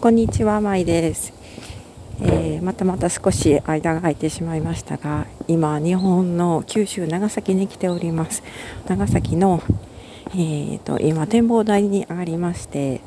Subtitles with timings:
[0.00, 1.32] こんにちは、まいです、
[2.20, 8.42] えー、またまた少し間が空いてしまいましたが、今、日本の九州、長崎に来ております。
[8.86, 9.62] 長崎の、
[10.32, 13.00] えーと、今、展望台に上がりまして、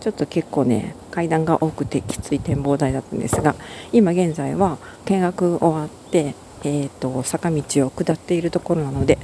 [0.00, 3.54] ちょっと結構ね、階段が多くてきつい展望台だったんですが、
[3.92, 9.18] 今現在は見学終わって、えーと坂道を下っているところなので、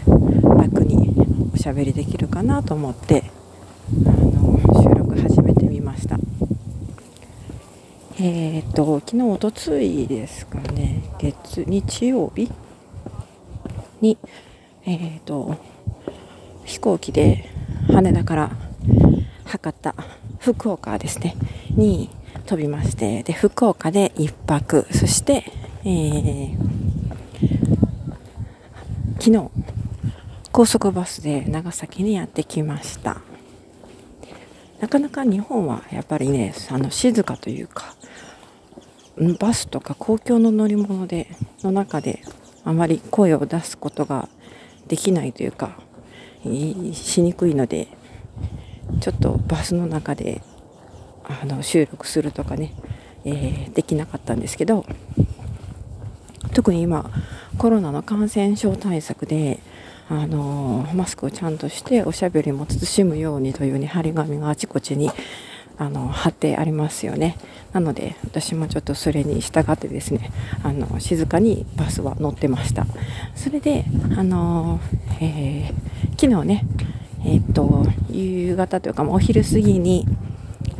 [0.56, 1.16] 楽に
[1.54, 3.24] おしゃべりできるかなと思って、
[4.06, 6.18] あの収録始めてみました。
[8.20, 12.50] えっ、ー、と、昨日、おとついですかね、月、日曜日？
[14.00, 14.18] に、
[14.84, 15.56] えっ、と、
[16.64, 17.48] 飛行機で
[17.86, 18.50] 羽田から
[19.44, 19.94] 博多、
[20.40, 21.36] 福岡ですね、
[21.76, 22.10] に
[22.46, 25.44] 飛びまして、で、福岡で1泊、そして、
[25.84, 26.56] えー、
[29.20, 29.48] 昨日、
[30.50, 33.27] 高速バスで長崎にやってきました。
[34.80, 37.94] なかなか日本はやっぱりね、あの静かというか、
[39.38, 41.28] バスとか公共の乗り物で
[41.62, 42.22] の中で
[42.64, 44.28] あまり声を出すことが
[44.86, 45.80] できないというか
[46.44, 47.88] しにくいので
[49.00, 50.40] ちょっとバスの中で
[51.24, 52.72] あの収録するとかね、
[53.24, 54.86] えー、できなかったんですけど
[56.54, 57.10] 特に今
[57.58, 59.60] コロナの感染症対策で
[60.10, 65.10] あのマスクをちゃんとしておしゃべりも慎むようにというね張り紙があちこちに
[65.76, 67.36] あの貼ってありますよね。
[67.72, 70.30] なので私もちょっとそれに従ってですね
[70.64, 72.86] あの静かにバスは乗ってました。
[73.34, 73.84] それで
[74.16, 74.80] あの、
[75.20, 76.64] えー、昨日ね
[77.24, 80.06] えー、っと夕方というかお昼過ぎに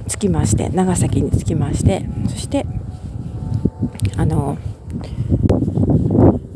[0.09, 2.67] 着きまして長崎に着きましてそして
[4.17, 4.57] あの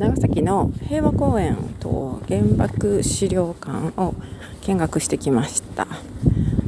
[0.02, 4.16] 長崎の平和公園と原爆資料館を
[4.62, 5.86] 見学してきました。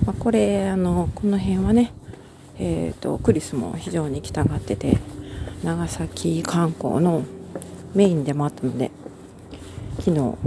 [0.06, 1.90] まあ、これあのこの辺はね、
[2.60, 4.98] えーと、クリスも非常に来たがってて
[5.64, 7.24] 長崎観光の
[7.96, 8.92] メインでもあったので
[9.98, 10.38] 昨日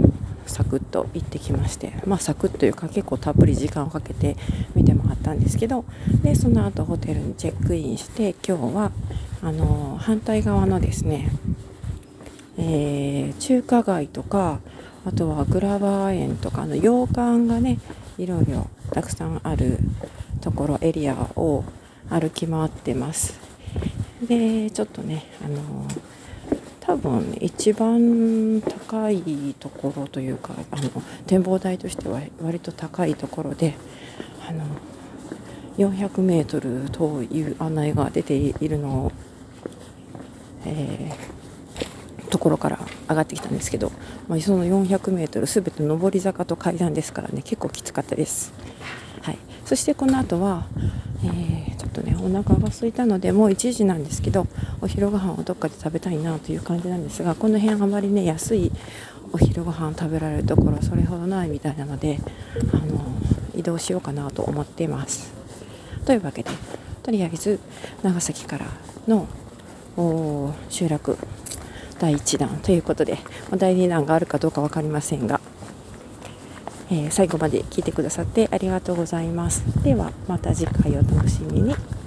[0.46, 4.36] サクッと行ってきましてまあサクッというか結構たっぷり時間をかけて
[4.74, 5.84] 見てもらったんですけど
[6.22, 8.92] でその後ホテルにチェックインして今日は
[9.42, 11.30] あの反対側のですね、
[12.58, 14.60] えー、中華街とか
[15.06, 17.78] あとはグラバー園とかの洋館がね
[18.18, 19.78] いろいろたくさんある
[20.40, 21.64] ところエリアを
[22.10, 23.38] 歩き回ってます。
[24.26, 25.86] でちょっとねあの
[26.80, 30.90] 多分一番高いところというかあの
[31.26, 33.74] 展望台としては割と高いところで
[34.48, 34.64] あの
[35.76, 39.12] 400メートルという案内が出ているのを、
[40.64, 41.37] えー、
[42.30, 42.78] ところから
[43.08, 43.92] 上がってきたんですけど、
[44.28, 48.52] まあ、その 400m 全て上り坂と階段ですからね結構きつかったです、
[49.22, 50.66] はい、そしてこの後は、
[51.24, 54.46] えー、ちょっとねお腹が空いたのでもう1時なんですけど
[54.80, 58.70] お昼ご飯をどっかで食べたいなという感じなんですがこの辺あまりね安い
[59.32, 62.18] お昼ご飯食べられるところそれほどないみたいなので
[62.72, 63.04] あの
[63.54, 65.32] 移動しようかなと思っています。
[66.06, 66.50] というわけで
[67.02, 67.58] とりあえず
[68.02, 68.66] 長崎から
[69.06, 69.26] の
[70.70, 71.18] 集落
[71.98, 73.18] 第1弾ということで、
[73.56, 75.40] 第2弾があるかどうか分かりませんが、
[76.90, 79.62] えー、最後まで聞いてくださってありがとうございます。
[79.82, 81.97] ではまた次回お楽しみに。